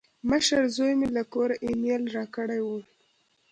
مشر 0.29 0.61
زوی 0.75 0.93
مې 0.99 1.07
له 1.17 1.23
کوره 1.33 1.55
ایمیل 1.65 2.03
راکړی 2.15 2.59
و. 2.63 2.67